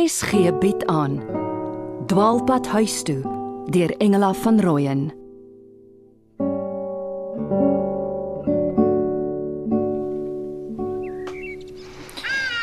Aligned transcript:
RSG 0.00 0.58
bied 0.58 0.86
aan 0.86 1.20
Dwaalpad 2.06 2.66
huis 2.66 3.02
toe 3.02 3.20
deur 3.66 3.96
Engela 3.96 4.32
van 4.34 4.60
Rooyen 4.60 5.02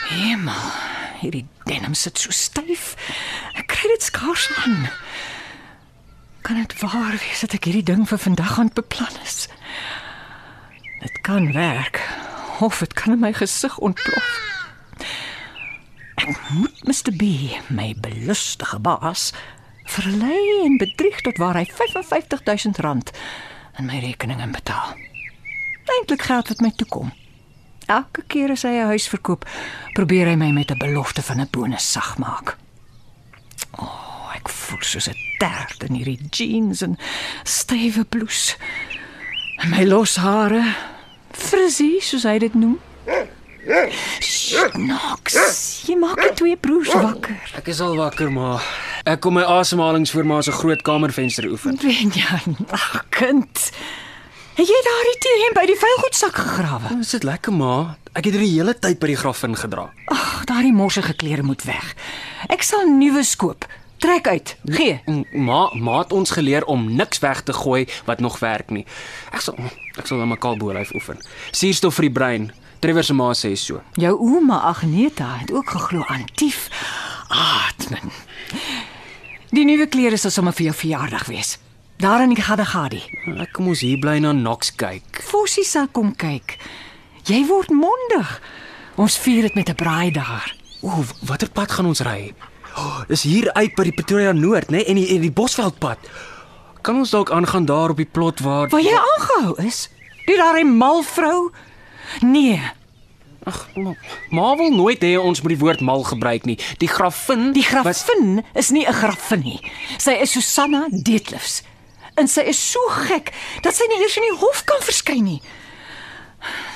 Hemel, 0.08 0.72
hierdie 1.20 1.46
denim 1.64 1.94
sit 1.94 2.18
so 2.18 2.32
styf. 2.32 2.96
Ek 3.54 3.70
kry 3.70 3.92
dit 3.94 4.10
skaars 4.10 4.50
aan. 4.64 4.90
Kan 6.42 6.58
dit 6.64 6.80
waar 6.82 7.20
wees 7.22 7.46
dat 7.46 7.54
ek 7.60 7.70
hierdie 7.70 7.86
ding 7.94 8.08
vir 8.10 8.24
vandag 8.26 8.58
aan 8.60 8.74
beplan 8.74 9.22
is? 9.22 9.46
Dit 11.06 11.22
kan 11.22 11.54
werk. 11.54 12.02
Of 12.66 12.82
dit 12.82 12.98
kan 12.98 13.14
in 13.14 13.26
my 13.28 13.34
gesig 13.34 13.78
ontplof. 13.78 14.47
Ek 16.18 16.40
moet 16.50 16.84
Mr 16.90 17.14
B, 17.14 17.28
my 17.70 17.92
belustige 18.02 18.80
baas, 18.82 19.30
verlei 19.86 20.64
en 20.64 20.80
bedrieg 20.82 21.22
tot 21.22 21.38
waar 21.38 21.60
hy 21.60 21.66
55000 21.70 22.82
rand 22.82 23.12
in 23.78 23.86
my 23.86 24.00
rekening 24.02 24.42
inbetaal. 24.42 24.96
Eintlik 25.88 26.26
geld 26.28 26.50
wat 26.52 26.64
my 26.66 26.72
toekom. 26.76 27.14
Elke 27.86 28.26
keer 28.28 28.52
as 28.52 28.66
hy 28.66 28.74
'n 28.82 28.92
huis 28.92 29.08
verkoop, 29.08 29.46
probeer 29.94 30.28
hy 30.28 30.36
my 30.36 30.52
met 30.52 30.72
'n 30.72 30.78
belofte 30.78 31.22
van 31.22 31.40
'n 31.40 31.48
bonus 31.52 31.92
sag 31.92 32.18
maak. 32.18 32.58
O, 33.78 33.84
oh, 33.84 34.32
ek 34.36 34.50
voel 34.50 34.82
soos 34.82 35.08
'n 35.08 35.16
tert 35.40 35.84
in 35.84 35.96
hierdie 35.96 36.28
jeans 36.30 36.82
en 36.82 36.98
stywe 37.44 38.04
blouse. 38.04 38.58
En 39.58 39.70
my 39.70 39.84
los 39.86 40.16
hare, 40.16 40.76
frizzy 41.32 42.00
soos 42.00 42.24
hy 42.24 42.38
dit 42.40 42.54
noem. 42.54 42.80
Knox, 43.68 45.36
jy 45.90 45.96
maak 46.00 46.20
die 46.22 46.34
twee 46.40 46.56
broers 46.56 46.92
wakker. 46.94 47.36
Ek 47.60 47.68
is 47.68 47.82
al 47.84 47.98
wakker, 48.00 48.30
maar 48.32 48.64
ek 49.04 49.20
kom 49.26 49.36
my 49.36 49.44
asemhalingsformaat 49.44 50.48
se 50.48 50.54
groot 50.56 50.84
kamervenster 50.88 51.50
oefen. 51.52 51.76
Benjan, 51.82 52.56
ag 52.72 53.02
kind. 53.12 53.64
Het 54.58 54.72
jy 54.72 54.78
daardie 54.86 55.18
tee 55.26 55.50
by 55.58 55.66
die 55.68 55.76
vuilgoedsak 55.82 56.40
gegrawe? 56.40 56.94
Is 57.04 57.12
dit 57.18 57.28
lekker, 57.28 57.54
ma? 57.54 57.98
Ek 58.16 58.30
het 58.30 58.38
dit 58.38 58.46
die 58.46 58.54
hele 58.56 58.74
tyd 58.74 59.02
by 59.02 59.10
die 59.12 59.18
graf 59.20 59.44
ingedra. 59.46 59.90
Ag, 60.16 60.46
daardie 60.50 60.72
morsige 60.74 61.14
klere 61.20 61.44
moet 61.46 61.66
weg. 61.68 61.92
Ek 62.48 62.64
sal 62.66 62.88
nuwe 62.88 63.26
koop. 63.38 63.68
Trek 64.00 64.30
uit. 64.30 64.54
Gee. 64.78 65.02
Ma, 65.34 65.68
ma 65.74 65.98
het 66.06 66.14
ons 66.14 66.32
geleer 66.38 66.64
om 66.70 66.86
niks 66.96 67.20
weg 67.20 67.42
te 67.44 67.54
gooi 67.54 67.84
wat 68.06 68.22
nog 68.24 68.40
werk 68.40 68.72
nie. 68.72 68.86
Ek 69.34 69.44
sal 69.44 69.58
ek 69.98 70.06
sal 70.08 70.22
net 70.22 70.32
my 70.32 70.40
kalbolyf 70.40 70.94
oefen. 70.96 71.20
Suurstof 71.52 71.98
vir 72.00 72.08
die 72.08 72.14
brein. 72.14 72.48
Trevor 72.80 73.04
se 73.04 73.14
ma 73.14 73.32
sê 73.34 73.56
so. 73.58 73.82
Jou 73.98 74.14
ouma 74.20 74.60
Agneta 74.70 75.38
het 75.42 75.52
ook 75.52 75.70
geglo 75.70 76.04
aan 76.08 76.26
tief 76.36 76.70
atmen. 77.28 78.12
Die 79.50 79.66
nuwe 79.66 79.88
klere 79.88 80.18
sal 80.18 80.32
sommer 80.32 80.54
vir 80.54 80.70
jou 80.70 80.76
verjaardag 80.76 81.26
wees. 81.32 81.58
Daar 81.98 82.22
in 82.22 82.36
die 82.36 82.42
Gadagadi. 82.42 83.02
Ek 83.42 83.56
kom 83.58 83.72
ons 83.72 83.82
hier 83.82 83.98
bly 83.98 84.20
na 84.22 84.34
Knox 84.36 84.76
kyk. 84.78 85.24
Fossie 85.26 85.66
sal 85.66 85.88
kom 85.90 86.14
kyk. 86.16 86.60
Jy 87.26 87.42
word 87.50 87.74
mondig. 87.74 88.38
Ons 89.02 89.18
vier 89.18 89.48
dit 89.48 89.56
met 89.56 89.70
'n 89.70 89.76
braai 89.76 90.12
daar. 90.12 90.54
O, 90.82 91.04
watter 91.26 91.50
pad 91.50 91.72
gaan 91.72 91.86
ons 91.86 92.02
ry? 92.02 92.34
Oh, 92.78 93.02
dis 93.08 93.24
hier 93.24 93.54
uit 93.54 93.76
by 93.76 93.84
die 93.84 93.94
Pretoria 93.94 94.32
Noord, 94.32 94.70
né? 94.70 94.78
Nee? 94.78 94.86
En 94.86 94.96
die 94.96 95.16
en 95.16 95.22
die 95.22 95.32
Bosveldpad. 95.32 95.98
Kan 96.82 96.96
ons 96.96 97.10
dalk 97.10 97.32
aangaan 97.32 97.66
daar 97.66 97.90
op 97.90 97.98
die 97.98 98.06
plot 98.06 98.40
waar 98.40 98.70
Waar 98.70 98.82
jy 98.82 98.94
aangehou 98.94 99.66
is? 99.66 99.90
Die 100.26 100.38
daai 100.38 100.64
mal 100.64 101.02
vrou? 101.04 101.52
Nee, 102.22 102.62
Ag, 103.48 103.68
ma, 103.80 103.94
ma 104.30 104.56
wil 104.60 104.74
nooit 104.76 105.00
hê 105.06 105.14
ons 105.16 105.40
moet 105.42 105.54
die 105.54 105.60
woord 105.62 105.80
mal 105.80 106.04
gebruik 106.04 106.44
nie. 106.50 106.58
Die 106.82 106.90
grafin, 106.92 107.54
die 107.56 107.64
grafin 107.64 108.44
is 108.54 108.74
nie 108.76 108.84
'n 108.84 108.94
grafin 108.94 109.40
nie. 109.40 109.62
Sy 109.98 110.20
is 110.20 110.32
Susanna 110.32 110.88
Deetlefs. 110.92 111.62
En 112.18 112.28
sy 112.28 112.42
is 112.42 112.60
so 112.72 112.80
gek 112.90 113.32
dat 113.62 113.76
sy 113.76 113.88
nie 113.88 114.02
eers 114.02 114.18
in 114.18 114.24
die 114.24 114.40
hof 114.42 114.64
kan 114.66 114.82
verskyn 114.82 115.24
nie. 115.24 115.42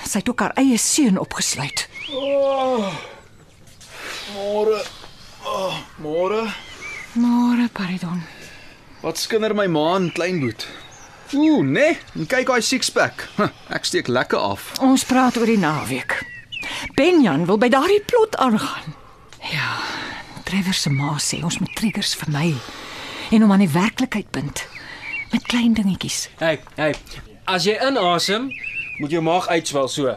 Sy 0.05 0.19
het 0.19 0.29
ook 0.29 0.39
haar 0.39 0.53
eie 0.55 0.77
seun 0.77 1.17
opgesluit. 1.19 1.89
Môre. 4.33 4.85
Oh, 5.43 5.75
môre. 5.99 6.53
Môre, 7.13 7.67
pardon. 7.73 8.23
Wat 9.01 9.17
skinder 9.17 9.55
my 9.55 9.67
ma 9.67 9.95
in 9.97 10.11
kleinboet? 10.11 10.67
Ooh, 11.33 11.61
nee, 11.63 11.97
en 12.17 12.27
kyk 12.27 12.47
daai 12.49 12.61
six-pack. 12.61 13.27
Huh, 13.37 13.47
Ek 13.77 13.85
steek 13.87 14.07
lekker 14.11 14.37
af. 14.39 14.71
Ons 14.83 15.05
praat 15.07 15.37
oor 15.39 15.47
die 15.47 15.59
naweek. 15.59 16.17
Benjan 16.97 17.45
wil 17.47 17.57
by 17.61 17.69
daardie 17.71 18.01
plot 18.05 18.35
aangaan. 18.37 18.95
Ja, 19.51 19.77
Trevor 20.43 20.75
se 20.75 20.89
ma 20.91 21.15
sê 21.23 21.39
ons 21.43 21.57
moet 21.59 21.71
triggers 21.75 22.11
vermy 22.19 22.51
en 23.31 23.41
hom 23.45 23.51
aan 23.55 23.63
die 23.63 23.71
werklikheid 23.71 24.27
bind 24.35 24.65
met 25.31 25.45
klein 25.47 25.73
dingetjies. 25.73 26.25
Hey, 26.41 26.59
hey. 26.75 26.91
As 27.47 27.63
jy 27.65 27.77
inasem, 27.79 28.49
moet 28.99 29.13
jou 29.15 29.21
maag 29.23 29.47
uitswel 29.47 29.87
so. 29.87 30.11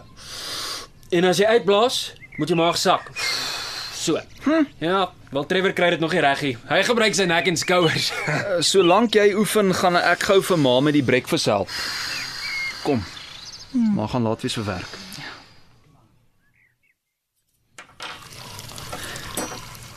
En 1.14 1.28
as 1.30 1.38
jy 1.38 1.46
uitblaas, 1.46 2.00
moet 2.36 2.50
jou 2.50 2.58
maag 2.58 2.76
sak. 2.80 3.06
So. 4.04 4.20
Hm? 4.44 4.64
Ja, 4.84 5.12
wel 5.30 5.46
Trevor 5.46 5.72
kry 5.72 5.90
dit 5.94 6.00
nog 6.00 6.12
nie 6.12 6.20
reg 6.20 6.40
nie. 6.44 6.56
Hy 6.68 6.82
gebruik 6.84 7.14
sy 7.16 7.24
nek 7.24 7.46
en 7.48 7.56
skouers. 7.56 8.10
Uh, 8.28 8.58
Solank 8.70 9.16
jy 9.16 9.30
oefen, 9.40 9.72
gaan 9.78 9.96
ek 9.96 10.26
gou 10.28 10.42
vir 10.44 10.60
ma 10.60 10.74
met 10.84 10.96
die 10.98 11.04
breakfast 11.06 11.48
help. 11.48 11.72
Kom. 12.84 13.00
Ma 13.96 14.04
gaan 14.12 14.28
laat 14.28 14.44
wees 14.44 14.58
vir 14.60 14.66
werk. 14.68 15.00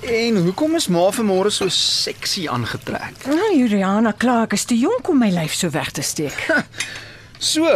En 0.07 0.39
hoekom 0.45 0.79
is 0.79 0.88
ma 0.88 1.09
vanmôre 1.12 1.51
so 1.51 1.68
seksie 1.74 2.45
aangetrek? 2.47 3.25
Nou, 3.28 3.51
Juliana, 3.57 4.16
klaar, 4.16 4.45
ek 4.47 4.56
is 4.56 4.63
te 4.69 4.78
jonk 4.79 5.12
om 5.12 5.19
my 5.19 5.34
lyf 5.35 5.57
so 5.59 5.74
weg 5.75 5.91
te 5.91 6.06
steek. 6.06 6.47
So, 7.38 7.69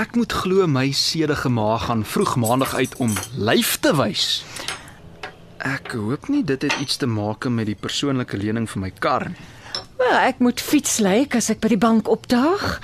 ek 0.00 0.14
moet 0.16 0.32
glo 0.32 0.64
my 0.64 0.86
sedige 0.96 1.50
ma 1.52 1.74
gaan 1.82 2.06
vroeg 2.08 2.38
maandag 2.40 2.70
uit 2.78 2.94
om 3.04 3.12
lyf 3.36 3.74
te 3.84 3.92
wys. 3.98 4.38
Ek 5.68 5.92
hoop 5.92 6.28
nie 6.32 6.42
dit 6.46 6.62
het 6.62 6.74
iets 6.80 6.96
te 6.96 7.06
maak 7.06 7.44
met 7.50 7.66
die 7.68 7.74
persoonlike 7.78 8.36
lening 8.40 8.68
vir 8.70 8.80
my 8.84 8.90
kar 9.02 9.28
nie. 9.28 9.46
Wel, 9.98 10.14
ek 10.30 10.38
moet 10.44 10.60
fiets 10.62 10.98
lyk 11.04 11.34
as 11.38 11.50
ek 11.50 11.60
by 11.60 11.68
die 11.74 11.80
bank 11.82 12.08
opdaag. 12.08 12.78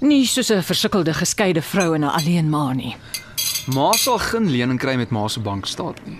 Nie 0.00 0.24
soos 0.26 0.50
'n 0.50 0.62
versukkelde 0.62 1.12
geskeide 1.14 1.62
vrou 1.62 1.94
en 1.94 2.04
'n 2.04 2.08
alleen 2.18 2.48
ma 2.50 2.72
nie. 2.72 2.96
Ma 3.74 3.92
sal 3.92 4.18
geen 4.18 4.48
lening 4.50 4.78
kry 4.80 4.96
met 4.96 5.10
ma 5.10 5.28
se 5.28 5.40
bankstaat 5.40 5.98
nie. 6.06 6.18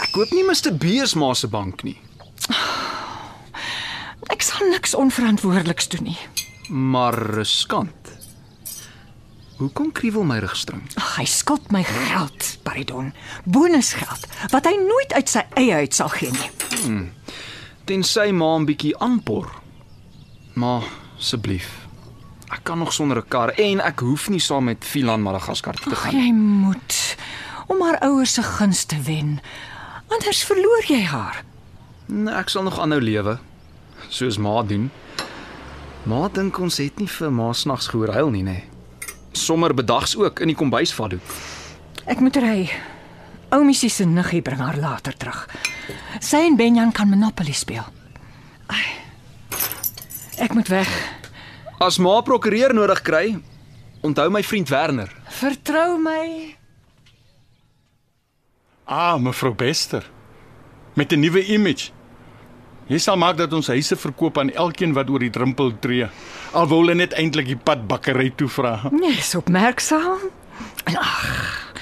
Ek 0.00 0.14
hoop 0.14 0.30
nie 0.32 0.44
Mr 0.44 0.72
B 0.72 0.84
is 1.02 1.14
ma 1.14 1.34
se 1.34 1.46
bank 1.48 1.82
nie, 1.84 1.98
Ek 4.30 4.42
sal 4.42 4.68
niks 4.70 4.94
onverantwoordeliks 4.94 5.88
doen 5.88 6.04
nie. 6.04 6.18
maar 6.70 7.14
riskant. 7.34 8.07
Hoekom 9.58 9.92
kriewel 9.92 10.22
my 10.22 10.38
rugstring? 10.38 10.84
Ag, 10.94 11.16
hy 11.18 11.24
skuld 11.26 11.70
my 11.74 11.80
geld, 11.82 12.58
pardon. 12.62 13.10
Bonusgeld 13.44 14.26
wat 14.52 14.68
hy 14.70 14.76
nooit 14.78 15.14
uit 15.16 15.32
sy 15.32 15.42
eie 15.58 15.80
uit 15.82 15.94
sal 15.98 16.12
gee 16.14 16.30
nie. 16.30 17.08
Tensy 17.88 18.30
ma 18.30 18.54
'n 18.58 18.66
bietjie 18.68 18.94
aanpor. 19.02 19.50
Ma, 20.54 20.78
asseblief. 21.18 21.88
Ek 22.54 22.62
kan 22.64 22.78
nog 22.78 22.92
sonder 22.92 23.18
'n 23.18 23.28
kar 23.28 23.50
en 23.58 23.80
ek 23.80 24.00
hoef 24.00 24.28
nie 24.28 24.40
saam 24.40 24.64
met 24.64 24.84
Filan 24.84 25.22
Madagaskar 25.22 25.74
te 25.74 25.94
gaan 25.96 26.14
nie. 26.14 26.26
jy 26.26 26.32
moet 26.32 27.16
om 27.66 27.82
haar 27.82 27.98
ouers 28.00 28.32
se 28.34 28.42
guns 28.42 28.84
te 28.84 29.02
wen. 29.02 29.40
Anders 30.08 30.44
verloor 30.44 30.84
jy 30.86 31.02
haar. 31.02 31.44
Nee, 32.06 32.34
ek 32.34 32.48
sal 32.48 32.62
nog 32.62 32.78
aanhou 32.78 33.00
lewe 33.00 33.38
soos 34.08 34.38
ma 34.38 34.62
doen. 34.62 34.90
Ma 36.04 36.28
dink 36.28 36.58
ons 36.58 36.76
het 36.76 36.98
nie 36.98 37.08
vir 37.08 37.30
ma 37.32 37.52
snags 37.52 37.88
gehoor 37.88 38.12
huil 38.12 38.30
nie, 38.30 38.42
nê. 38.42 38.52
Nee. 38.52 38.77
Sommer 39.38 39.74
bedags 39.74 40.16
ook 40.16 40.40
in 40.40 40.50
die 40.52 40.56
kombuisvadoek. 40.58 41.22
Ek 42.08 42.20
moet 42.20 42.36
ry. 42.42 42.70
Oumie 43.54 43.74
se 43.74 44.04
niggie 44.04 44.42
bring 44.42 44.60
haar 44.60 44.76
later 44.76 45.16
terug. 45.16 45.46
Sy 46.20 46.42
en 46.48 46.56
Benjan 46.56 46.92
kan 46.92 47.08
Monopoly 47.08 47.52
speel. 47.52 47.84
Ai. 48.66 48.84
Ek 50.38 50.54
moet 50.54 50.68
weg. 50.68 50.90
As 51.80 51.98
ma 51.98 52.20
prokureur 52.26 52.74
nodig 52.74 53.02
kry, 53.06 53.38
onthou 54.02 54.28
my 54.30 54.42
vriend 54.42 54.68
Werner. 54.68 55.10
Vertrou 55.40 55.98
my. 56.02 56.54
Ah, 58.84 59.16
mevrou 59.20 59.54
Bester. 59.54 60.04
Met 60.94 61.12
'n 61.12 61.20
nuwe 61.20 61.44
image. 61.46 61.90
Jy 62.88 62.96
sal 63.04 63.18
maak 63.20 63.36
dat 63.36 63.52
ons 63.52 63.68
huise 63.68 63.96
verkoop 64.00 64.38
aan 64.40 64.48
elkeen 64.56 64.94
wat 64.96 65.10
oor 65.12 65.20
die 65.20 65.32
drempel 65.32 65.74
tree. 65.76 66.06
Al 66.56 66.68
wou 66.70 66.78
hulle 66.80 66.94
net 66.96 67.12
eintlik 67.20 67.50
die 67.50 67.58
pad 67.60 67.82
bakkery 67.88 68.30
toe 68.32 68.48
vra. 68.48 68.78
Nee, 68.94 69.12
is 69.20 69.34
opmerksaam. 69.36 70.22
En 70.88 70.96
ag, 70.96 71.74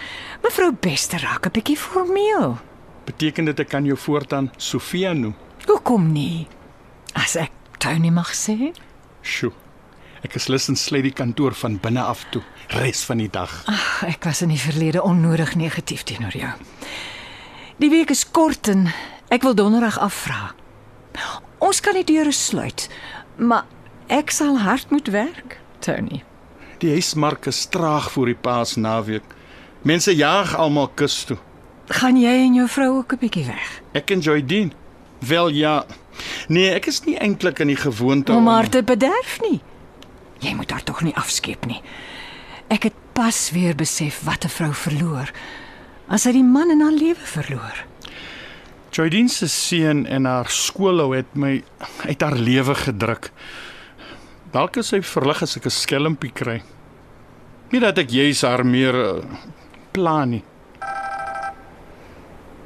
mevrou 0.42 0.72
Bester 0.74 1.22
raak 1.22 1.46
'n 1.46 1.54
bietjie 1.54 1.76
formeel. 1.78 2.58
Beteken 3.06 3.44
dit 3.44 3.60
ek 3.60 3.68
kan 3.68 3.84
jou 3.84 3.96
voortaan 3.96 4.50
Sofia 4.56 5.12
noem? 5.12 5.34
Hoekom 5.66 6.12
nie? 6.12 6.48
As 7.14 7.36
ek 7.36 7.52
Tony 7.78 8.10
mag 8.10 8.34
sê? 8.34 8.74
Sjoe. 9.22 9.52
Ek 10.24 10.34
is 10.34 10.48
lus 10.48 10.68
en 10.68 10.76
sluit 10.76 11.02
die 11.02 11.12
kantoor 11.12 11.54
van 11.54 11.78
binne 11.78 12.02
af 12.02 12.24
toe, 12.30 12.42
res 12.68 13.04
van 13.04 13.18
die 13.18 13.30
dag. 13.30 13.62
Ag, 13.66 14.02
ek 14.08 14.24
was 14.24 14.42
in 14.42 14.48
die 14.48 14.58
verlede 14.58 15.02
onnodig 15.02 15.54
negatief 15.54 16.02
teenoor 16.02 16.34
jou. 16.34 16.52
Die 17.78 17.90
week 17.90 18.10
is 18.10 18.24
kort 18.30 18.68
en 18.68 18.92
ek 19.30 19.42
wil 19.42 19.54
donderdag 19.54 19.98
afvra. 19.98 20.54
Ons 21.58 21.80
kan 21.80 21.94
die 21.94 22.04
deure 22.04 22.32
sluit, 22.32 22.88
maar 23.36 23.64
ek 24.08 24.30
sal 24.30 24.58
hard 24.58 24.90
moet 24.90 25.08
werk, 25.08 25.58
Tony. 25.80 26.22
Die 26.78 26.90
huismark 26.92 27.46
is 27.46 27.64
traag 27.72 28.10
voor 28.12 28.26
die 28.26 28.34
Paasnaweek. 28.36 29.24
Mense 29.82 30.12
jaag 30.14 30.54
almal 30.56 30.88
kus 30.94 31.24
toe. 31.24 31.38
Gaan 31.88 32.16
jy 32.20 32.34
en 32.46 32.54
jou 32.54 32.68
vrou 32.68 32.90
ook 32.98 33.12
'n 33.12 33.18
bietjie 33.18 33.46
weg? 33.46 33.80
Ek 33.92 34.10
enjoy 34.10 34.44
dien. 34.46 34.72
Wel 35.18 35.48
ja. 35.48 35.84
Nee, 36.48 36.70
ek 36.70 36.86
is 36.86 37.04
nie 37.04 37.16
eintlik 37.18 37.58
in 37.58 37.66
die 37.66 37.76
gewoonte 37.76 38.32
Om 38.32 38.46
haar 38.46 38.68
te 38.68 38.82
bederf 38.82 39.40
nie. 39.40 39.60
Jy 40.40 40.54
moet 40.54 40.70
haar 40.70 40.82
tog 40.82 41.02
nie 41.02 41.14
afskeep 41.16 41.66
nie. 41.66 41.80
Ek 42.68 42.82
het 42.82 42.94
pas 43.12 43.50
weer 43.50 43.74
besef 43.74 44.20
wat 44.24 44.44
'n 44.44 44.48
vrou 44.48 44.72
verloor 44.74 45.30
as 46.08 46.22
sy 46.22 46.32
die 46.32 46.44
man 46.44 46.70
in 46.70 46.80
haar 46.80 46.92
lewe 46.94 47.24
verloor. 47.24 47.84
Joydien 48.96 49.28
se 49.28 49.44
seun 49.52 50.06
en 50.08 50.24
haar 50.24 50.48
skoolhou 50.48 51.10
het 51.12 51.34
my 51.36 51.58
uit 52.08 52.22
haar 52.24 52.36
lewe 52.40 52.74
gedruk. 52.80 53.28
Dalk 54.54 54.78
is 54.80 54.88
sy 54.88 55.02
verlig 55.04 55.42
as 55.44 55.56
ek 55.58 55.66
'n 55.68 55.70
skelmpie 55.70 56.32
kry. 56.32 56.62
Nie 57.72 57.80
dat 57.80 57.98
ek 57.98 58.08
juis 58.10 58.40
haar 58.40 58.64
meer 58.64 58.94
uh, 58.94 59.24
plan 59.92 60.30
nie. 60.30 60.44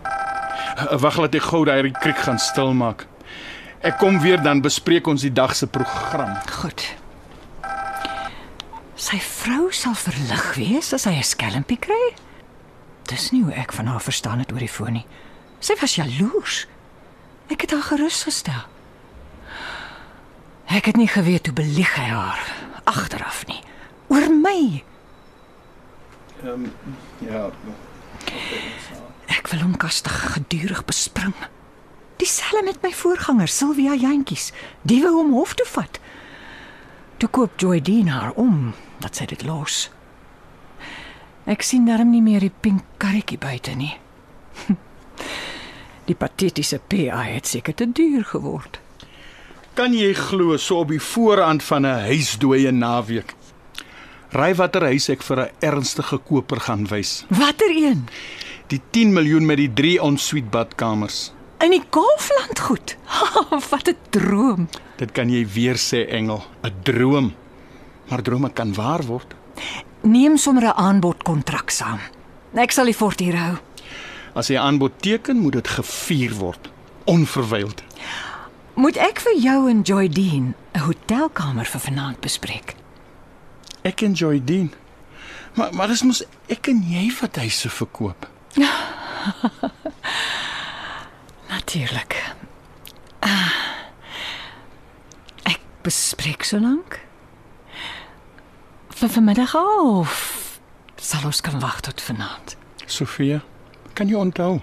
Uh, 0.06 0.98
Wag 1.02 1.18
laat 1.18 1.34
ek 1.34 1.42
gou 1.50 1.64
daai 1.64 1.90
kriek 1.90 2.22
gaan 2.22 2.38
stilmaak. 2.38 3.06
Ek 3.82 3.98
kom 3.98 4.20
weer 4.20 4.38
dan 4.38 4.62
bespreek 4.62 5.06
ons 5.08 5.22
die 5.22 5.32
dag 5.32 5.56
se 5.56 5.66
program. 5.66 6.36
Goed. 6.62 6.84
Sy 8.94 9.18
vrou 9.18 9.72
sal 9.72 9.94
verlig 9.98 10.54
wees 10.54 10.92
as 10.92 11.04
hy 11.10 11.18
'n 11.18 11.26
skelmpie 11.26 11.78
kry. 11.78 12.14
Dis 13.08 13.32
nie 13.32 13.42
hoe 13.42 13.52
ek 13.52 13.72
van 13.72 13.86
haar 13.86 14.00
verstaan 14.00 14.38
het 14.38 14.52
oor 14.52 14.62
die 14.62 14.68
foon 14.68 14.92
nie. 14.92 15.06
Sy 15.60 15.76
was 15.80 15.94
jaloers. 15.94 16.64
Ek 17.52 17.66
het 17.66 17.74
haar 17.74 17.84
gerus 17.92 18.22
gestel. 18.24 18.64
Ek 20.70 20.86
het 20.88 20.96
nie 20.96 21.08
geweet 21.10 21.50
hoe 21.50 21.54
belieg 21.54 21.92
hy 21.98 22.08
haar 22.08 22.40
agteraf 22.88 23.44
nie. 23.50 23.60
Oor 24.08 24.30
my. 24.32 24.82
Ja. 27.20 27.50
Ek 29.30 29.50
wil 29.52 29.64
hom 29.66 29.76
kastig 29.76 30.14
gedurig 30.34 30.84
bespring. 30.88 31.34
Dieselfde 32.20 32.62
met 32.64 32.82
my 32.82 32.92
voorganger 32.92 33.48
Sylvia 33.48 33.94
Jantjies. 33.94 34.50
Die 34.82 35.02
wou 35.04 35.14
hom 35.20 35.32
hof 35.36 35.54
toe 35.54 35.66
vat. 35.68 36.00
Toe 37.20 37.28
koop 37.28 37.60
Joy 37.60 37.80
Dean 37.84 38.08
haar 38.08 38.32
om 38.40 38.72
dat 39.00 39.16
sy 39.16 39.26
dit 39.28 39.42
los. 39.44 39.88
Ek 41.50 41.64
sien 41.66 41.88
darm 41.88 42.12
nie 42.12 42.22
meer 42.24 42.40
die 42.40 42.52
pink 42.52 42.86
karretjie 43.00 43.40
buite 43.40 43.74
nie. 43.76 43.96
Die 46.10 46.16
patetiese 46.18 46.80
PA 46.90 47.20
het 47.22 47.46
seker 47.46 47.74
te 47.78 47.86
duur 47.86 48.24
geword. 48.32 48.80
Kan 49.78 49.92
jy 49.94 50.08
glo 50.18 50.56
so 50.58 50.80
op 50.82 50.90
die 50.90 50.98
voorhand 50.98 51.62
van 51.62 51.86
'n 51.86 52.02
huisdooie 52.10 52.72
naweek? 52.72 53.34
Ry 54.34 54.54
watter 54.54 54.82
huis 54.90 55.08
ek 55.08 55.22
vir 55.22 55.38
'n 55.40 55.50
ernstige 55.60 56.18
koper 56.18 56.60
gaan 56.60 56.86
wys. 56.90 57.24
Watter 57.28 57.70
een? 57.70 58.08
Die 58.66 58.80
10 58.90 59.12
miljoen 59.12 59.46
met 59.46 59.56
die 59.56 59.72
3 59.72 60.00
ensuite 60.00 60.50
badkamers. 60.50 61.32
In 61.60 61.70
die 61.70 61.82
Kaapland 61.90 62.58
goed. 62.58 62.96
Wat 63.70 63.88
'n 63.88 63.96
droom. 64.10 64.68
Dit 64.96 65.12
kan 65.12 65.30
jy 65.30 65.46
weer 65.46 65.76
sê 65.76 66.08
engel, 66.08 66.42
'n 66.62 66.74
droom. 66.82 67.34
Maar 68.08 68.22
drome 68.22 68.50
kan 68.52 68.74
waar 68.74 69.02
word. 69.06 69.34
Neem 70.02 70.36
sommer 70.36 70.64
'n 70.64 70.76
aanbodkontrak 70.76 71.70
saam. 71.70 72.00
Ek 72.54 72.70
sal 72.72 72.84
die 72.84 72.94
fort 72.94 73.20
hier 73.20 73.36
hou. 73.36 73.56
As 74.34 74.48
jy 74.48 74.58
aanbod 74.58 74.92
teken, 75.02 75.36
moet 75.42 75.52
dit 75.52 75.68
gevier 75.68 76.34
word, 76.38 76.70
onverwyld. 77.04 77.82
Moet 78.74 78.96
ek 78.96 79.20
vir 79.20 79.36
jou 79.42 79.68
en 79.70 79.82
Joy 79.82 80.08
Dean 80.08 80.54
'n 80.74 80.78
hotelkamer 80.78 81.66
vir 81.66 81.80
vanaand 81.80 82.20
bespreek? 82.20 82.76
Ek 83.82 84.00
enjoy 84.00 84.40
dien. 84.44 84.72
Maar 85.54 85.74
maar 85.74 85.88
dis 85.88 86.02
mos 86.02 86.22
ek 86.48 86.68
en 86.68 86.82
jy 86.86 87.10
wat 87.20 87.36
huise 87.36 87.70
verkoop. 87.70 88.28
Natuurlik. 91.54 92.34
Ah, 93.20 93.52
ek 95.42 95.60
bespreek 95.82 96.44
so 96.44 96.58
lank. 96.58 97.00
Vir 98.88 99.08
vanmiddag 99.08 99.54
of 99.54 100.60
sal 100.96 101.24
ons 101.24 101.40
kan 101.40 101.60
wag 101.60 101.80
tot 101.80 102.00
vanaand? 102.00 102.56
Sofia, 102.86 103.40
kan 104.00 104.08
jy 104.08 104.16
onthou? 104.16 104.60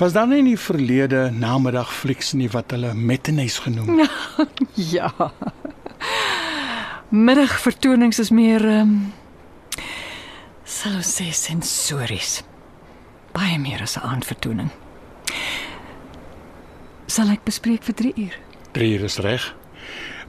Was 0.00 0.16
daar 0.16 0.26
nie 0.26 0.40
in 0.42 0.48
die 0.50 0.58
verlede 0.58 1.28
namiddag 1.30 1.90
flieks 1.94 2.32
nie 2.34 2.48
wat 2.50 2.72
hulle 2.74 2.94
mettenhuis 2.94 3.60
genoem? 3.62 4.02
Ja. 4.94 5.12
Middagvertonings 7.12 8.18
is 8.18 8.32
meer 8.34 8.64
ehm 8.66 8.94
um, 8.94 8.94
sal 10.64 10.96
ons 10.96 11.10
sê 11.18 11.26
sensories. 11.36 12.40
Baie 13.36 13.58
meer 13.60 13.82
as 13.84 13.98
'n 13.98 14.06
aandvertoning. 14.08 14.70
Sal 17.06 17.30
ek 17.30 17.44
bespreek 17.44 17.84
vir 17.84 17.94
3 17.94 18.12
uur? 18.16 18.38
3 18.72 18.88
uur 18.96 19.04
is 19.04 19.18
reg. 19.18 19.54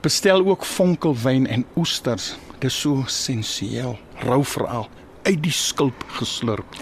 Bestel 0.02 0.46
ook 0.46 0.66
vonkelwyn 0.66 1.48
en 1.48 1.66
oesters. 1.76 2.36
Dis 2.60 2.80
so 2.82 3.04
sensueel, 3.08 3.98
rou 4.28 4.44
veral 4.44 4.90
uit 5.24 5.42
die 5.44 5.56
skulp 5.56 6.04
geslurp. 6.20 6.76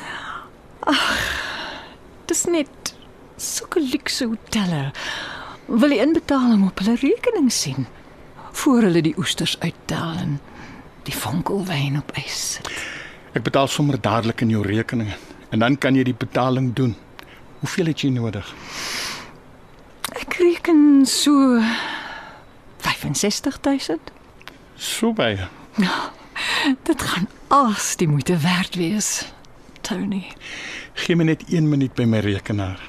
Dis 2.31 2.45
net 2.45 2.93
sulke 3.37 3.81
luukse 3.81 4.25
hotelle. 4.25 4.91
Wil 5.65 5.95
die 5.95 6.01
inbetaling 6.03 6.65
op 6.67 6.79
hulle 6.83 6.95
rekening 7.01 7.51
sien 7.53 7.87
voor 8.51 8.81
hulle 8.81 9.01
die 9.01 9.15
oesters 9.17 9.55
uittel 9.59 10.17
en 10.19 10.39
die 11.07 11.15
vonkelwyn 11.15 11.97
op 11.97 12.11
ys 12.19 12.39
sit. 12.57 12.71
Ek 13.31 13.45
betaal 13.45 13.69
sommer 13.71 13.95
dadelik 14.01 14.43
in 14.43 14.51
jou 14.51 14.63
rekening 14.65 15.13
en 15.51 15.63
dan 15.63 15.77
kan 15.77 15.95
jy 15.95 16.03
die 16.07 16.17
betaling 16.17 16.73
doen. 16.75 16.95
Hoeveel 17.61 17.91
het 17.91 18.03
jy 18.03 18.11
nodig? 18.11 18.47
Ek 20.19 20.35
reken 20.41 21.05
so 21.07 21.61
65000. 22.81 24.11
So 24.75 25.13
baie. 25.13 25.47
Dit 26.87 27.01
gaan 27.01 27.27
as 27.47 27.95
die 27.95 28.07
moeite 28.07 28.37
werd 28.43 28.75
wees. 28.75 29.31
Tony. 29.91 30.31
Gee 30.95 31.15
my 31.15 31.23
net 31.23 31.43
1 31.51 31.67
minuut 31.67 31.93
by 31.95 32.05
my 32.05 32.19
rekenaar. 32.23 32.79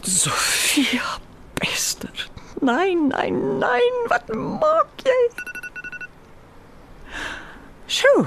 Sofia 0.00 1.18
Bester. 1.54 2.28
Nein, 2.60 3.08
nein, 3.08 3.58
nein, 3.58 3.98
wat 4.08 4.32
maak 4.32 5.04
jy? 5.04 5.20
Sjoe. 7.86 8.24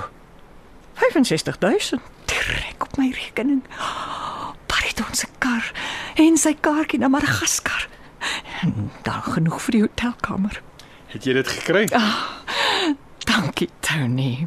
65000 1.02 2.02
direk 2.30 2.86
op 2.86 2.98
my 2.98 3.10
rekening. 3.10 3.66
Bariton 4.70 5.18
se 5.18 5.28
kar 5.42 5.74
en 6.22 6.38
sy 6.38 6.54
kaartjie 6.54 7.02
na 7.02 7.10
Madagaskar. 7.10 7.88
En 8.62 8.92
dan 9.02 9.22
genoeg 9.34 9.62
vir 9.66 9.80
die 9.80 9.88
hotelkamer. 9.88 10.62
Het 11.16 11.26
jy 11.26 11.42
dit 11.42 11.56
gekry? 11.58 11.88
Dankie, 13.34 13.74
Tony. 13.82 14.46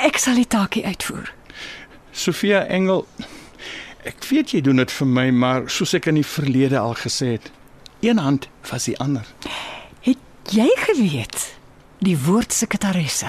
Ek 0.00 0.16
sal 0.16 0.38
die 0.40 0.48
taakie 0.48 0.80
uitvoer. 0.88 1.28
Sofia 2.16 2.62
Engel, 2.72 3.02
ek 4.08 4.24
weet 4.30 4.54
jy 4.54 4.62
doen 4.64 4.80
dit 4.80 4.92
vir 4.96 5.08
my, 5.08 5.26
maar 5.30 5.66
soos 5.68 5.92
ek 5.98 6.08
in 6.08 6.16
die 6.20 6.26
verlede 6.26 6.78
al 6.80 6.96
gesê 6.96 7.34
het, 7.36 7.50
een 8.00 8.18
hand 8.18 8.48
was 8.70 8.88
die 8.88 8.96
ander. 9.02 9.26
Het 10.06 10.54
jy 10.56 10.68
geweet 10.86 11.50
die 12.00 12.16
woord 12.16 12.56
sekretaresse 12.56 13.28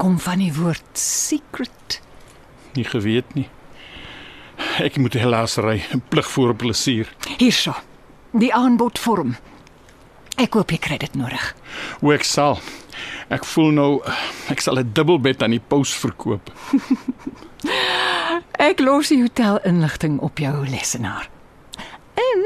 kom 0.00 0.16
van 0.24 0.40
die 0.40 0.52
woord 0.56 0.86
secret? 0.98 2.00
Nie 2.74 2.86
geweet 2.88 3.36
nie. 3.36 3.46
Ek 4.82 4.96
moet 4.98 5.18
helaas 5.20 5.58
ry, 5.62 5.82
plig 6.08 6.30
voor 6.32 6.54
plesier. 6.58 7.10
Hierso. 7.36 7.74
Die 8.32 8.50
aanbodvorm. 8.54 9.36
Ek 10.40 10.56
hoop 10.56 10.72
jy 10.74 10.80
kry 10.82 10.96
dit 10.98 11.14
nodig. 11.14 11.52
Hoe 12.00 12.16
ek 12.16 12.24
sal. 12.26 12.58
Ek 13.28 13.44
voel 13.44 13.70
nou 13.72 14.02
ek 14.48 14.60
sal 14.60 14.78
'n 14.78 14.92
dubbelbed 14.92 15.42
aan 15.42 15.50
die 15.50 15.62
pos 15.68 15.94
verkoop. 15.94 16.52
Ek 18.58 18.80
los 18.80 19.08
die 19.08 19.20
hotel 19.20 19.58
inligting 19.64 20.18
op 20.20 20.38
jou 20.38 20.68
lesenaar. 20.68 21.28
En 22.14 22.44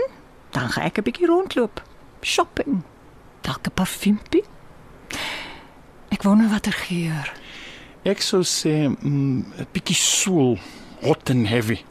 dan 0.50 0.69
gaan 0.71 0.85
ek 0.85 0.99
'n 0.99 1.02
bietjie 1.02 1.26
rondloop. 1.26 1.83
Shopping. 2.23 2.83
Dalk 3.40 3.67
'n 3.67 3.75
parfuumpie. 3.75 4.45
Ek 6.09 6.23
wonder 6.23 6.49
watter 6.49 6.73
geur. 6.73 7.33
Ek 8.02 8.21
sou 8.23 8.43
sê 8.43 8.88
mm, 8.88 9.45
'n 9.59 9.67
bietjie 9.73 9.97
soul, 9.97 10.59
hot 11.02 11.31
and 11.31 11.47
heavy. 11.47 11.85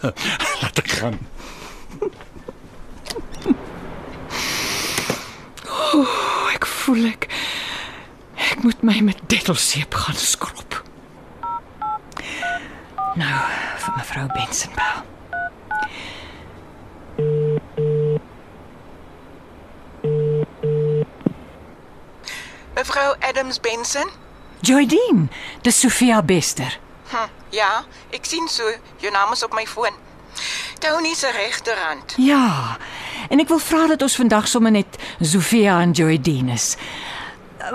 Laat 0.62 0.78
ek 0.78 0.88
gaan. 0.88 1.18
O, 5.68 6.06
ek 6.54 6.66
voel 6.66 7.06
ek 7.10 7.28
ek 8.60 8.66
moet 8.66 8.82
my 8.82 9.00
met 9.00 9.20
dettelseep 9.26 9.94
gaan 9.94 10.14
skrob. 10.14 10.82
Nou, 13.16 13.38
vir 13.76 13.94
mevrou 13.96 14.26
Benson 14.34 14.72
bel. 14.76 14.98
Mevrou 22.74 23.14
Adams 23.20 23.60
Benson? 23.60 24.10
Joydeen, 24.60 25.30
dis 25.62 25.80
Sofia 25.80 26.22
Bester. 26.22 26.78
Hm, 27.14 27.32
ja, 27.56 27.84
ek 28.12 28.28
sien 28.28 28.48
so. 28.48 28.68
Jou 29.00 29.12
naam 29.12 29.32
is 29.32 29.44
op 29.44 29.56
my 29.56 29.64
foon. 29.66 29.96
Tony 30.84 31.14
se 31.14 31.32
regterhand. 31.32 32.12
Ja. 32.16 32.76
En 33.32 33.40
ek 33.40 33.48
wil 33.48 33.58
vra 33.58 33.86
dat 33.86 34.02
ons 34.04 34.20
vandag 34.20 34.48
sommer 34.48 34.72
net 34.72 35.00
Sofia 35.20 35.80
en 35.80 35.96
Joydeen 35.96 36.52
is. 36.52 36.74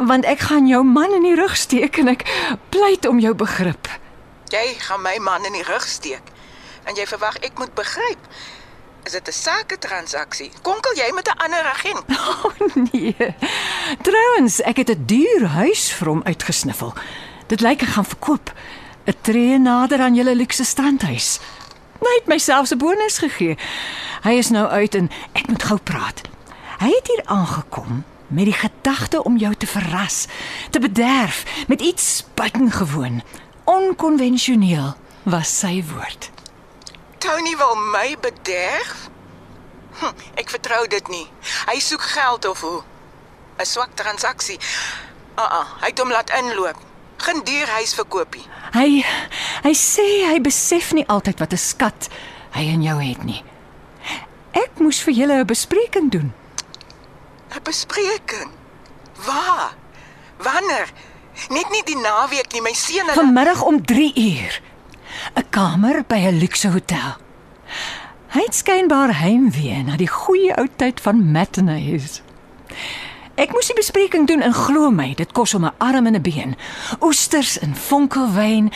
Want 0.05 0.25
ek 0.25 0.39
gaan 0.39 0.67
jou 0.67 0.83
man 0.83 1.13
in 1.13 1.23
die 1.23 1.35
rug 1.35 1.55
steek 1.57 1.97
en 1.97 2.07
ek 2.07 2.25
pleit 2.69 3.05
om 3.05 3.19
jou 3.19 3.33
begrip. 3.33 3.89
Jy 4.49 4.75
gaan 4.79 5.01
my 5.01 5.17
man 5.17 5.45
in 5.45 5.53
die 5.53 5.65
rug 5.65 5.87
steek. 5.87 6.33
En 6.85 6.95
jy 6.95 7.05
verwag 7.09 7.37
ek 7.45 7.57
moet 7.57 7.73
begryp. 7.73 8.21
Is 9.05 9.11
dit 9.11 9.27
'n 9.27 9.31
sake 9.31 9.77
transaksie? 9.77 10.51
Konkel 10.61 10.93
jy 10.95 11.11
met 11.13 11.27
'n 11.27 11.37
ander 11.37 11.63
agent? 11.63 12.03
O 12.09 12.31
oh, 12.47 12.75
nee. 12.91 13.35
Trouwens, 14.01 14.61
ek 14.61 14.77
het 14.77 14.89
'n 14.89 15.05
duur 15.05 15.45
huis 15.47 15.91
vir 15.91 16.07
hom 16.07 16.21
uitgesniffel. 16.23 16.93
Dit 17.47 17.61
lyk 17.61 17.81
ek 17.81 17.87
gaan 17.87 18.05
verkoop. 18.05 18.53
'n 19.05 19.13
Tree 19.21 19.57
nader 19.57 19.99
aan 19.99 20.15
julle 20.15 20.35
luukse 20.35 20.63
strandhuis. 20.63 21.39
Hy 21.99 22.15
het 22.19 22.27
myself 22.27 22.71
'n 22.71 22.77
bonus 22.77 23.17
gegee. 23.17 23.57
Hy 24.21 24.31
is 24.31 24.49
nou 24.49 24.67
uit 24.67 24.95
en 24.95 25.09
ek 25.33 25.47
moet 25.47 25.63
gou 25.63 25.79
praat. 25.79 26.21
Hy 26.77 26.89
het 26.89 27.07
hier 27.07 27.21
aangekom 27.25 28.03
met 28.27 28.45
die 28.45 28.53
gedagte 28.53 29.23
om 29.23 29.37
jou 29.37 29.55
te 29.55 29.67
verras, 29.67 30.25
te 30.69 30.79
bederf 30.79 31.43
met 31.67 31.81
iets 31.81 32.25
buitengewoon, 32.33 33.23
onkonvensioneel 33.63 34.95
was 35.23 35.59
sy 35.59 35.83
woord. 35.93 36.29
Tony 37.17 37.57
wil 37.57 37.75
my 37.75 38.15
bederf? 38.21 39.09
Hm, 39.99 40.11
ek 40.35 40.49
vertrou 40.49 40.87
dit 40.87 41.07
nie. 41.07 41.27
Hy 41.65 41.79
soek 41.79 42.01
geld 42.01 42.45
of 42.45 42.61
hoe? 42.61 42.83
'n 43.57 43.65
Swak 43.65 43.95
transaksie. 43.95 44.59
Ah, 45.35 45.43
uh 45.43 45.51
-uh, 45.51 45.67
hy 45.81 45.87
het 45.87 45.99
hom 45.99 46.11
laat 46.11 46.29
inloop. 46.29 46.77
Geen 47.17 47.41
duur 47.43 47.67
huis 47.67 47.93
verkoopie. 47.93 48.43
Hy 48.71 49.05
hy 49.63 49.73
sê 49.73 50.27
hy 50.27 50.41
besef 50.41 50.91
nie 50.93 51.07
altyd 51.07 51.39
wat 51.39 51.53
'n 51.53 51.57
skat 51.57 52.09
hy 52.51 52.63
in 52.63 52.83
jou 52.83 53.03
het 53.03 53.23
nie. 53.23 53.43
Ek 54.51 54.79
moes 54.79 54.99
vir 55.03 55.13
julle 55.13 55.39
'n 55.39 55.45
bespreking 55.45 56.11
doen. 56.11 56.33
'n 57.55 57.63
Bespreking? 57.63 58.49
Waar? 59.25 59.73
Wanneer? 60.37 60.89
Net 61.49 61.69
nie 61.69 61.83
die 61.83 61.97
naweek 61.97 62.51
nie, 62.51 62.61
my 62.61 62.73
seun. 62.73 62.99
hulle- 63.05 63.13
Vanmiddag 63.13 63.61
om 63.61 63.85
3 63.85 64.11
uur. 64.15 64.61
'n 65.35 65.49
Kamer 65.49 66.03
by 66.07 66.15
'n 66.15 66.37
luukse 66.39 66.69
hotel. 66.71 67.15
Hy 68.27 68.41
het 68.41 68.55
skynbaar 68.55 69.19
heimwee 69.19 69.83
na 69.83 69.95
die 69.95 70.07
goeie 70.07 70.55
ou 70.57 70.67
tyd 70.75 71.01
van 71.01 71.31
matinees. 71.31 72.21
Ek 73.35 73.51
moes 73.51 73.65
die 73.67 73.75
bespreking 73.75 74.27
doen 74.27 74.41
en 74.41 74.53
glo 74.53 74.89
my, 74.91 75.13
dit 75.15 75.31
kos 75.31 75.51
hom 75.51 75.65
'n 75.65 75.73
arm 75.77 76.05
en 76.05 76.15
'n 76.15 76.21
been. 76.21 76.55
Oesters 77.01 77.59
en 77.59 77.75
vonkelwyn. 77.75 78.71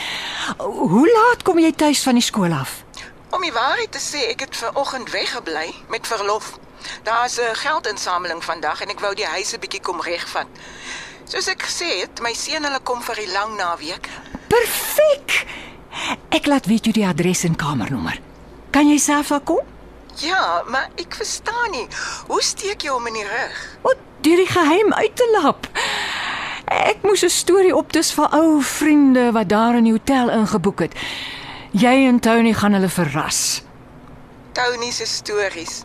Hoe 0.58 1.08
laat 1.12 1.42
kom 1.42 1.58
jy 1.58 1.72
tuis 1.72 2.02
van 2.02 2.14
die 2.14 2.22
skool 2.22 2.52
af? 2.52 2.82
Om 3.30 3.40
die 3.42 3.52
waarheid 3.52 3.92
te 3.92 3.98
sê, 3.98 4.28
ek 4.30 4.40
het 4.40 4.56
vanoggend 4.56 5.10
weggebly 5.10 5.74
met 5.88 6.06
verlof. 6.06 6.58
Daar's 7.02 7.38
'n 7.38 7.54
geldinsameling 7.54 8.44
vandag 8.44 8.80
en 8.80 8.88
ek 8.88 9.00
wou 9.00 9.14
die 9.14 9.26
huis 9.26 9.52
'n 9.52 9.60
bietjie 9.60 9.80
kom 9.80 10.00
regvat. 10.00 10.46
Soos 11.24 11.46
ek 11.48 11.62
gesê 11.62 12.00
het, 12.00 12.20
my 12.20 12.34
seun 12.34 12.64
hulle 12.64 12.80
kom 12.82 13.02
vir 13.02 13.14
die 13.14 13.32
lang 13.32 13.56
naweek. 13.56 14.08
Perfek. 14.48 15.46
Ek 16.28 16.46
laat 16.46 16.66
weet 16.66 16.86
jy 16.86 16.92
die 16.92 17.06
adres 17.06 17.44
en 17.44 17.56
kamernommer. 17.56 18.20
Kan 18.70 18.88
jy 18.88 18.98
self 18.98 19.28
daar 19.28 19.40
kom? 19.40 19.60
Ja, 20.14 20.62
maar 20.66 20.88
ek 20.96 21.14
verstaan 21.14 21.70
nie. 21.70 21.86
Hoe 22.26 22.42
steek 22.42 22.82
jy 22.82 22.90
hom 22.90 23.06
in 23.06 23.14
die 23.14 23.26
rug? 23.26 23.78
Wat 23.82 23.96
deur 24.20 24.36
die 24.36 24.50
geheim 24.50 24.92
uit 24.92 25.16
te 25.16 25.38
lap. 25.42 25.66
Ek 26.70 27.02
moes 27.02 27.22
'n 27.24 27.30
storie 27.30 27.76
opdis 27.76 28.12
vir 28.12 28.28
ou 28.34 28.62
vriende 28.62 29.32
wat 29.32 29.48
daar 29.48 29.76
in 29.76 29.84
die 29.84 29.92
hotel 29.92 30.30
ingeboek 30.30 30.80
het. 30.80 30.94
Jy 31.70 32.06
en 32.06 32.20
Tony 32.20 32.52
gaan 32.52 32.72
hulle 32.72 32.88
verras. 32.88 33.62
Tony 34.52 34.90
se 34.90 35.06
stories. 35.06 35.82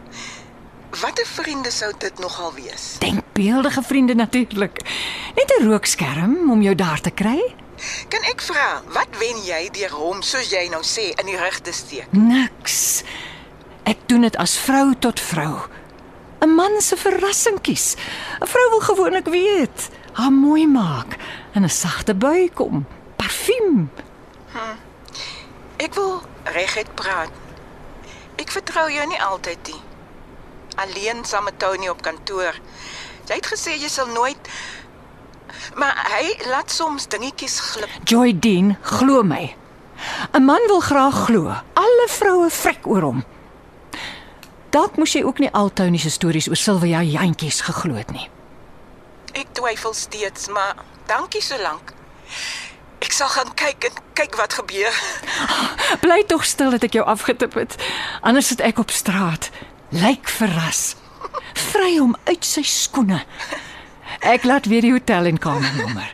Watter 1.01 1.25
vriende 1.25 1.71
sou 1.71 1.93
dit 1.97 2.19
nogal 2.19 2.53
wees? 2.53 2.95
Denkbeeldige 2.99 3.81
vriende 3.83 4.15
natuurlik. 4.15 4.81
Net 5.35 5.53
'n 5.59 5.67
rookskerm 5.67 6.51
om 6.51 6.61
jou 6.61 6.75
daar 6.75 7.01
te 7.01 7.11
kry? 7.11 7.55
Kan 8.07 8.23
ek 8.23 8.41
vra, 8.41 8.81
wat 8.87 9.07
wen 9.19 9.43
jy 9.43 9.69
deur 9.71 9.91
hom 9.91 10.21
soos 10.21 10.49
jy 10.49 10.67
nou 10.69 10.83
sê 10.83 11.11
in 11.19 11.25
die 11.25 11.37
rug 11.37 11.59
te 11.59 11.71
steek? 11.71 12.07
Niks. 12.11 13.03
Ek 13.83 13.97
doen 14.05 14.21
dit 14.21 14.37
as 14.37 14.57
vrou 14.57 14.93
tot 14.99 15.19
vrou. 15.19 15.67
'n 16.39 16.55
Man 16.55 16.81
se 16.81 16.95
verrassing 16.95 17.61
kies. 17.61 17.95
'n 18.41 18.47
Vrou 18.47 18.69
wil 18.69 18.81
gewoonlik 18.81 19.27
weet, 19.27 19.89
haar 20.13 20.31
mooi 20.31 20.67
maak 20.67 21.17
en 21.53 21.63
'n 21.63 21.69
sagte 21.69 22.13
bui 22.15 22.49
kom. 22.53 22.85
Parfuum. 23.15 23.91
Ek 25.77 25.93
wil 25.93 26.21
reguit 26.43 26.95
praat. 26.95 27.29
Ek 28.35 28.51
vertrou 28.51 28.91
jou 28.91 29.07
nie 29.07 29.21
altyd 29.21 29.57
nie. 29.67 29.81
Alleen 30.75 31.25
saam 31.25 31.44
met 31.44 31.60
Tony 31.60 31.88
op 31.88 32.01
kantoor. 32.01 32.55
Jy 33.25 33.36
het 33.36 33.48
gesê 33.48 33.77
jy 33.79 33.89
sal 33.89 34.08
nooit 34.08 34.50
Maar 35.75 35.96
hy 36.12 36.48
laat 36.50 36.72
soms 36.72 37.08
dingetjies 37.08 37.60
glip. 37.60 37.89
Joy 38.03 38.36
Dean, 38.39 38.77
glo 38.82 39.24
my. 39.24 39.55
'n 40.32 40.44
Man 40.44 40.62
wil 40.67 40.79
graag 40.79 41.25
glo. 41.25 41.55
Alle 41.74 42.08
vroue 42.08 42.50
vrek 42.50 42.88
oor 42.88 43.01
hom. 43.01 43.24
Dalk 44.70 44.98
moes 44.98 45.13
jy 45.13 45.24
ook 45.24 45.39
nie 45.39 45.51
al 45.51 45.74
Tony 45.74 45.98
se 45.98 46.10
stories 46.10 46.48
oor 46.48 46.60
Silvia 46.60 47.01
jantjies 47.01 47.62
geglo 47.62 47.96
het 47.96 48.12
nie. 48.12 48.29
Ek 49.34 49.48
twyfel 49.51 49.94
steeds, 49.94 50.48
maar 50.48 50.75
dankie 51.08 51.41
so 51.41 51.58
lank. 51.62 51.94
Ek 53.00 53.12
sal 53.12 53.27
gaan 53.27 53.53
kyk 53.53 53.84
en 53.84 53.96
kyk 54.13 54.36
wat 54.36 54.53
gebeur. 54.53 54.94
Bly 56.03 56.24
tog 56.27 56.46
stil 56.46 56.70
dat 56.75 56.84
ek 56.84 56.94
jou 56.94 57.05
afgetip 57.05 57.53
het. 57.53 57.75
Anders 58.22 58.48
sit 58.48 58.60
ek 58.60 58.79
op 58.79 58.91
straat. 58.91 59.50
Lyk 59.89 60.29
verras. 60.29 60.95
Vry 61.53 61.97
hom 61.99 62.15
uit 62.25 62.45
sy 62.45 62.63
skoene. 62.65 63.21
Ek 64.25 64.45
laat 64.47 64.65
weer 64.65 64.81
die 64.81 64.93
hotel 64.95 65.29
en 65.29 65.37
kamernommer. 65.37 66.09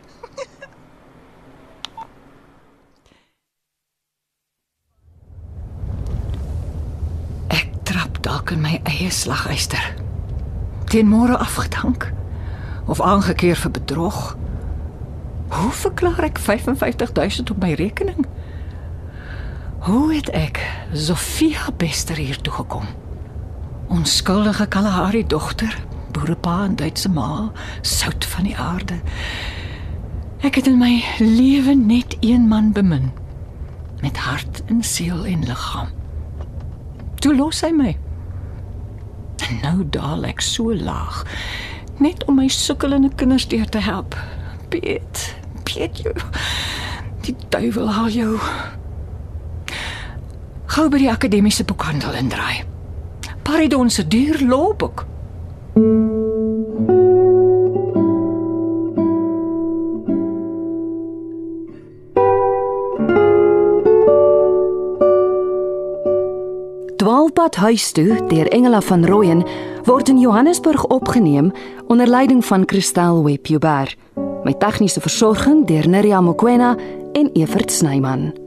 Ek 7.56 7.72
trap 7.88 8.20
dalk 8.26 8.52
in 8.52 8.64
my 8.64 8.80
eie 8.84 9.12
slaguister. 9.12 9.94
Teen 10.92 11.08
môre 11.08 11.38
afgedank 11.40 12.10
of 12.92 13.00
aangekeer 13.02 13.56
vir 13.56 13.72
bedrog. 13.72 14.20
Hoe 15.52 15.72
verklaar 15.72 16.28
ek 16.28 16.40
55000 16.40 17.56
op 17.56 17.64
my 17.64 17.72
rekening? 17.80 18.28
Hoe 19.88 20.12
het 20.14 20.30
ek 20.36 20.60
Sofia 20.94 21.72
Bester 21.80 22.20
hier 22.20 22.38
toe 22.44 22.54
gekom? 22.54 22.86
Onskuldige 23.92 24.68
Kalahari 24.68 25.28
dogter, 25.28 25.78
boerepa 26.12 26.64
en 26.64 26.76
Duitse 26.76 27.10
ma, 27.10 27.52
sout 27.82 28.26
van 28.26 28.44
die 28.48 28.58
aarde. 28.58 29.02
Ek 30.48 30.56
het 30.56 30.68
in 30.68 30.78
my 30.80 31.04
lewe 31.20 31.76
net 31.76 32.16
een 32.24 32.48
man 32.48 32.72
bemin 32.72 33.12
met 34.02 34.18
hart 34.18 34.64
en 34.72 34.80
siel 34.84 35.26
en 35.26 35.44
liggaam. 35.44 35.92
Toe 37.20 37.36
los 37.36 37.60
hy 37.62 37.74
my. 37.76 37.92
En 39.50 39.60
nou 39.62 39.84
daal 39.92 40.24
ek 40.32 40.40
so 40.40 40.72
laag 40.72 41.26
net 42.00 42.24
om 42.32 42.40
my 42.40 42.48
sukkelende 42.48 43.12
kinders 43.20 43.50
deur 43.52 43.68
te 43.70 43.84
help. 43.84 44.16
Piet, 44.72 45.36
Piet 45.68 46.00
jou. 46.08 46.16
Die 47.28 47.36
duiwel 47.50 47.92
haal 47.92 48.10
jou. 48.10 48.40
Gou 50.72 50.88
by 50.88 51.04
die 51.04 51.12
akademiese 51.12 51.68
boekhandel 51.68 52.16
indraai. 52.24 52.71
Paridon 53.44 53.90
se 53.90 54.08
duur 54.08 54.42
loopboek. 54.48 55.06
Dwaalpad 66.96 67.56
huis 67.56 67.92
toe 67.92 68.28
deur 68.28 68.48
Engela 68.48 68.82
van 68.82 69.06
Rooyen 69.06 69.46
word 69.84 70.10
in 70.10 70.20
Johannesburg 70.20 70.86
opgeneem 70.86 71.52
onder 71.88 72.08
leiding 72.08 72.46
van 72.46 72.64
Christel 72.66 73.24
Webber 73.24 73.96
met 74.44 74.60
tegniese 74.60 75.02
versorging 75.02 75.68
deur 75.68 75.90
Neriya 75.90 76.22
Mkwena 76.22 76.76
en 77.12 77.30
Evert 77.34 77.72
Snyman. 77.72 78.41